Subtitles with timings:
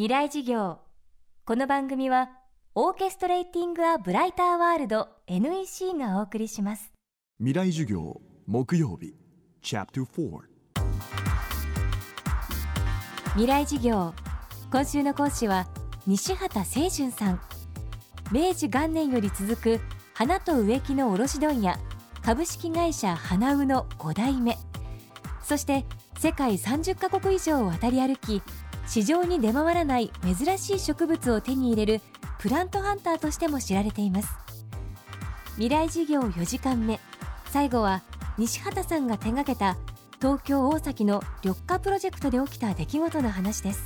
[0.00, 0.78] 未来事業。
[1.44, 2.30] この番組は
[2.74, 6.90] オーケストレーティング・ア・ブライター・ワールド NEC がお送りします。
[7.36, 9.14] 未来授業木曜日
[9.60, 10.40] チャプター
[13.32, 14.14] 未来事業。
[14.72, 15.68] 今週の講師は
[16.06, 17.40] 西畑清純さん。
[18.32, 19.80] 明治元年より続く
[20.14, 21.78] 花と植木の卸問屋
[22.24, 24.56] 株式会社花うの5代目。
[25.42, 25.84] そして
[26.18, 28.42] 世界30カ国以上を渡り歩き
[28.90, 32.00] 市場に出回らない珍しい植物を手に入れる
[32.40, 34.28] プラントハンターとしても知られています。
[35.52, 36.98] 未来事業4時間目。
[37.52, 38.02] 最後は
[38.36, 39.76] 西畑さんが手掛けた
[40.18, 43.84] 東京大崎の緑化プロジェクトで起きた出来事の話です。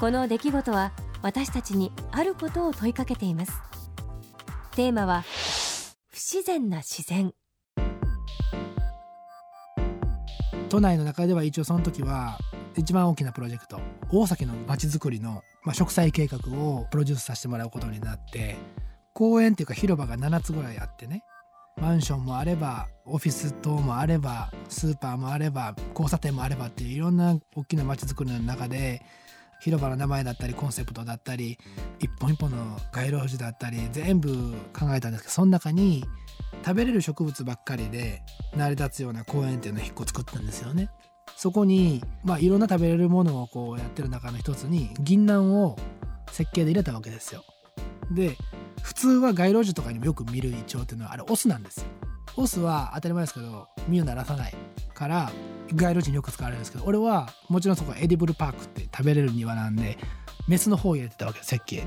[0.00, 0.90] この出来事は
[1.22, 3.52] 私たちにあることを問いかけています。
[4.72, 5.22] テーマは
[6.10, 7.32] 不自然な自然。
[10.68, 12.38] 都内の中では一応その時は
[12.76, 18.56] 一番大きなプロジェクト大崎のまちづくりの、まあ、植栽計画をプロデュースさせてもらうことになって
[19.14, 21.22] 公園っていうか広場が7つぐらいあってね
[21.80, 29.02] マンションもあればオフィス棟もあればスーパーもあれば交差点もあればっていういろんな大きな街づくりの中で
[29.60, 31.58] 広場の名前だったりコンセプトだったり
[31.98, 36.04] 一本一本の街路樹だったり全部考えたんですけどその中に
[36.64, 38.22] 食べれる植物ばっかりで
[38.56, 40.90] 成り立つような公園っていうのを1個作ったんですよね。
[41.36, 45.76] そこに、まあ、いろんな食べれるものをこうやってる中の一つに銀杏を
[46.30, 47.44] 設計で入れたわけですよ。
[48.10, 48.36] で
[48.82, 51.86] 普通は街路樹とかにもよく見るイチョウっていうのはあれオスなんですよ。
[52.36, 54.54] オスは当たり前ですけど実をならさない
[54.94, 55.30] から
[55.74, 59.98] 街路樹によく使われるんですけど俺はもちろんそこはエディブルパークって食べれる庭なんで
[60.46, 61.82] メスの方を入れてたわけ設計に。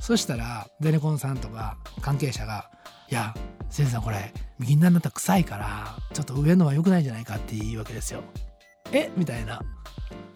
[0.00, 2.70] そしたらゼネコンさんとか関係者が
[3.10, 3.34] 「いや
[3.70, 8.22] 先生さんこれ銀杏だったら臭いからちょっと植えるのは良くないんじゃないか」って言うわけですよ。
[8.92, 9.10] え？
[9.16, 9.60] みたいな。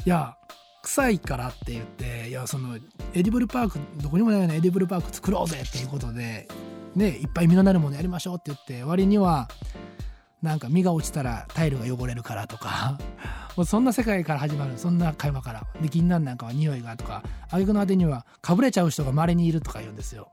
[0.05, 0.37] いや、
[0.83, 2.77] 臭いからって言って、いや、その、
[3.15, 6.49] エディブルパーク、どこにもないようなエディブルパーク作ろうぜっていうことで、
[6.97, 9.49] ね、いっぱい実のなるものやりましょうって言って、割には、
[10.43, 12.99] なんか実が落ちたらタイルが汚れるからとか、
[13.57, 15.67] もうそんな世界から始まる、そんな会話から。
[15.83, 20.33] で、銀杏なんかは匂いがとか、挙句の果てには、かぶれちゃう人が稀にいるとか言うんですよ。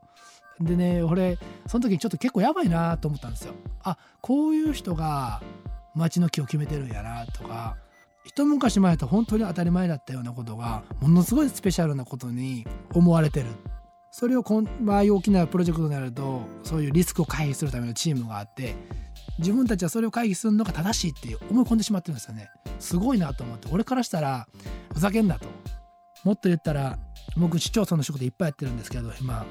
[0.59, 1.37] でね、俺、
[1.67, 3.53] その時にちょっと結構やばいなと思ったんですよ。
[3.83, 5.41] あ、こういう人が
[5.93, 7.77] 街の木を決めてるんやなとか、
[8.27, 13.47] 一昔前と本当に当たり前だったようなことがものすごいスペシャルなことに思われてる。
[14.11, 18.75] それをこん、まああいう大きなプロジェクトになるとそういうリスクを回避するためのチームがあって
[19.37, 22.49] 自分たちはそれを回避するのが正しいって思い込んでしまってるんですよね。
[22.79, 24.47] すごいなと思って俺からしたら
[24.93, 25.47] ふざけんなと。
[26.23, 26.97] もっと言ったら
[27.37, 29.45] 僕市町村の仕事いっぱいやってるんですけど今。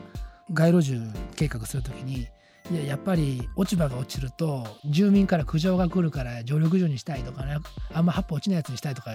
[0.52, 1.00] 街路樹
[1.34, 2.28] 計画する時に
[2.70, 7.58] いややっぱり落ち葉が落ちると住民から苦情が来るから常緑樹にしたいとかね
[7.92, 9.12] あんま葉っぱ落ちないやつにしたいとか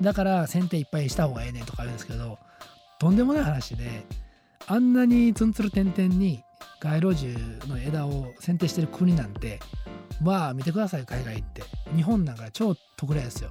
[0.00, 2.38] だから剪定いっぱいした方がええねんとか言うんですけど
[2.98, 4.04] とんでもない話で
[4.66, 6.44] あんなにツンツル点々に
[6.80, 7.36] 街路樹
[7.68, 9.58] の枝を剪定してる国なんて
[10.20, 11.62] まあ見てください海外って。
[11.94, 13.50] 日本なんか超特例ですよ。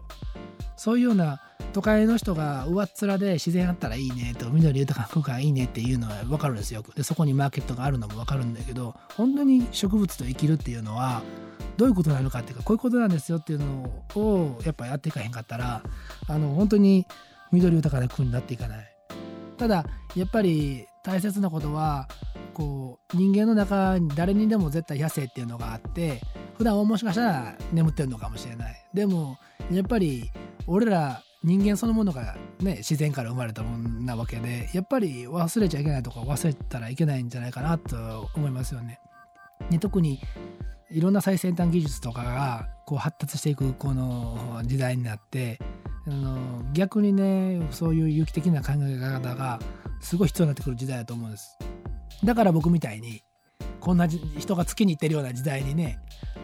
[0.78, 1.42] そういうような
[1.74, 6.84] 都会の人が上っ面で自然あったらいいねと緑豊かな空間いいねっていうのは分かるんですよ。
[6.96, 11.22] でそこにマーケットがあるのも分かるんだけど本当に植物と生きるっていうのは
[11.78, 15.82] どういうことなのかっていうかこういうことなんですよっていうのをやっぱやっていかへんかったら
[16.28, 17.06] あの本当に
[17.52, 18.88] 緑豊かな国になっていかない。
[19.58, 22.08] ただやっぱり大切なことは
[22.54, 26.22] こう人間の中に誰にでも絶対野生っていうのがあって
[26.58, 28.86] 普段はもしかしたら眠ってるのかもしれない。
[28.94, 29.38] でも
[29.72, 30.30] やっぱり
[30.68, 39.00] 俺ら人間そのものがね自然から生まれたものなわけでやっぱり忘れちゃいけないとか忘れたらいけないんじゃないかなと思いますよね。
[39.70, 40.20] で特に
[40.92, 45.60] いろんな最先端技術とかがこう発達していくこの時代になって
[46.06, 49.60] あの逆にねそういう有機的な考え方が
[50.02, 51.58] すごい必要になってくる時代だと思うんです。
[52.24, 53.24] だから僕みたいに
[53.80, 56.00] こんな人が月に行ってるような時代にね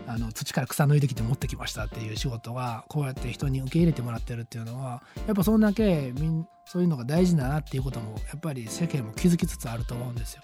[0.07, 10.43] あの土から草抜いてきて持ってきましたっていう仕事がこうやって人に受け入れてもらってるっていうのはやっぱそんだけみんそういうのが大事だなっていうこともやっぱり世間も気づきつつあると思うんですよ。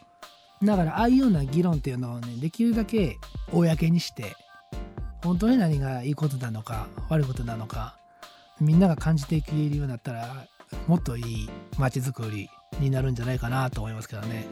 [0.63, 3.17] だからああいうような議論っていうのをねできるだけ
[3.51, 4.35] 公にして
[5.23, 7.97] 本当に何がいいことなのか悪いことなのか
[8.59, 10.47] みんなが感じていけるようになったら
[10.87, 12.49] もっといい街づくり
[12.79, 14.45] になるんじゃないかなと思いますけどね。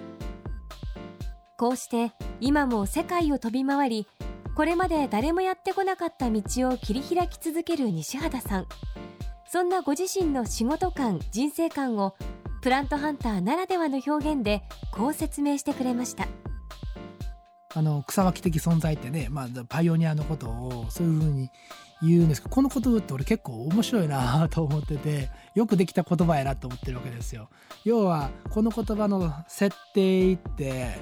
[1.58, 4.08] こうして今も世界を飛び回り
[4.56, 8.68] これまで誰もやってこなかった道を切り開き続ける西畑さん
[9.48, 12.16] そんなご自身の仕事観人生観を
[12.62, 14.62] プラントハンターならではの表現で
[14.92, 16.28] こう説明してくれました
[17.74, 21.50] あの草分け的存在ってね、まあ、パイオニアのことをそういうふうに
[22.02, 27.50] 言うんですけどこの言葉って俺結構面白いなと思ってて よくできた言葉やなと思ってるわけですよ。
[27.86, 31.00] 要はこの言葉の設定って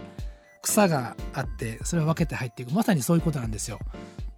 [0.61, 3.79] 草があってそれを分けて入っていくまさにそういうことなんですよ。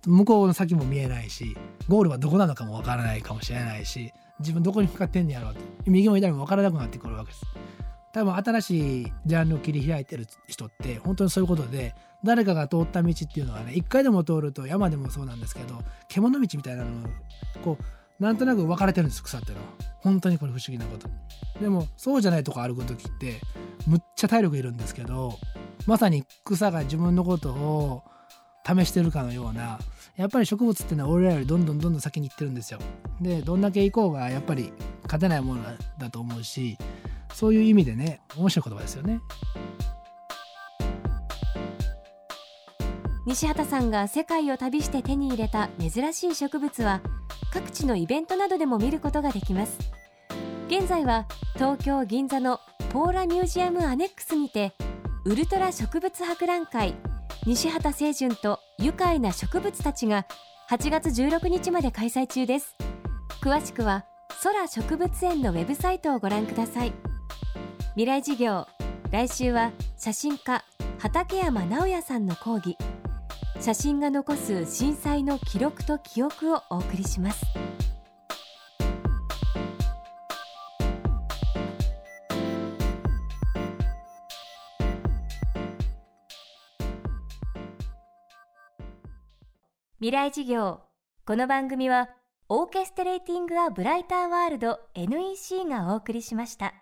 [0.05, 1.55] 向こうの先も見えないし
[1.87, 7.45] ゴールはどこなのかもわからないかもしれないし自分どこに向かってんねやろうって右も左も分からなくなってくるわけです。
[8.13, 17.07] 多分新しいジャンルを切り開いてる人って本当にそういうことで誰かが通った道っていうのはね一回でも通ると山でもそうなんですけど獣道みたいなの
[17.63, 19.69] こうなんとなく分かれてるんです草っていうのは
[20.01, 21.09] 本当にこれ不思議なこと
[21.59, 23.39] でもそうじゃないとこ歩く時って
[23.87, 25.39] むっちゃ体力いるんですけど
[25.85, 28.03] まさに草が自分のことを
[28.65, 29.79] 試してるかのような
[30.15, 32.79] やっぱり植物ってのは俺らよりどんどんどんどん先に行ってるんですよ。
[33.19, 34.71] でどんだけ行こうがやっぱり
[35.03, 35.63] 勝てないもの
[35.97, 36.77] だと思うし
[37.33, 39.21] そういう意味でね面白い言葉ですよね。
[43.25, 47.01] 西畑さんが世界を旅して手に入れた珍しい植物は
[47.53, 49.77] 各地のイベントなどでも見ることができます。
[50.67, 54.73] 現在は東京銀座のポーラミュージアムアネックスにて
[55.23, 56.95] ウルトラ植物博覧会。
[57.45, 60.25] 西畑清純と愉快な植物たちが
[60.67, 62.75] 8月16日まで開催中です。
[63.43, 64.05] 詳しくは
[64.41, 66.93] 空植物園のウェブサイトをご覧ください。
[67.91, 68.65] 未来事業
[69.11, 70.63] 来週は写真家
[70.97, 72.75] 畠山直也さんの講義。
[73.59, 77.45] 写真が残す震災の記録と記憶をお送りします。
[90.01, 90.79] 未来事業
[91.27, 92.09] この番組は
[92.49, 96.73] オーケストレーティング・ア・ブライター・ワールド NEC がお送りしました。